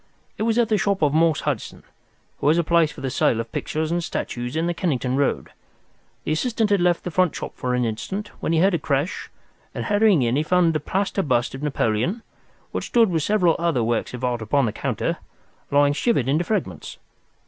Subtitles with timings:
[0.39, 1.83] "It was at the shop of Morse Hudson,
[2.39, 5.49] who has a place for the sale of pictures and statues in the Kennington Road.
[6.23, 9.29] The assistant had left the front shop for an instant, when he heard a crash,
[9.75, 12.23] and hurrying in he found a plaster bust of Napoleon,
[12.71, 15.17] which stood with several other works of art upon the counter,
[15.69, 16.97] lying shivered into fragments.